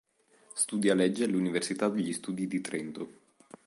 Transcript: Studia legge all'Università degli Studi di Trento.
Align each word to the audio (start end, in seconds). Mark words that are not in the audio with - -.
Studia 0.55 0.95
legge 0.95 1.25
all'Università 1.25 1.87
degli 1.87 2.11
Studi 2.11 2.47
di 2.47 2.59
Trento. 2.59 3.11